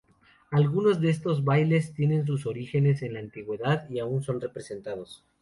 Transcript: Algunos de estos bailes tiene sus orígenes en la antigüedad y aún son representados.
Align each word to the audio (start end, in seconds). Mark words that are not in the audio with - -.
Algunos 0.49 0.99
de 0.99 1.11
estos 1.11 1.43
bailes 1.43 1.93
tiene 1.93 2.25
sus 2.25 2.47
orígenes 2.47 3.03
en 3.03 3.13
la 3.13 3.19
antigüedad 3.19 3.87
y 3.87 3.99
aún 3.99 4.23
son 4.23 4.41
representados. 4.41 5.23